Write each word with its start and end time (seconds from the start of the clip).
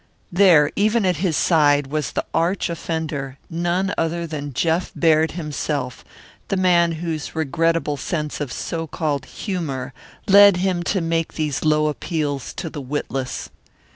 There, 0.31 0.71
even 0.75 1.05
at 1.05 1.17
his 1.17 1.37
side, 1.37 1.85
was 1.85 2.13
the 2.13 2.25
arch 2.33 2.71
offender, 2.71 3.37
none 3.51 3.93
other 3.99 4.25
than 4.25 4.51
Jeff 4.51 4.91
Baird 4.95 5.33
himself, 5.33 6.03
the 6.47 6.57
man 6.57 6.93
whose 6.93 7.35
regrettable 7.35 7.97
sense 7.97 8.41
of 8.41 8.51
so 8.51 8.87
called 8.87 9.25
humour 9.25 9.93
led 10.27 10.57
him 10.57 10.81
to 10.89 11.01
make 11.01 11.33
these 11.35 11.63
low 11.63 11.85
appeals 11.85 12.51
to 12.53 12.67
the 12.67 12.81
witless. 12.81 13.51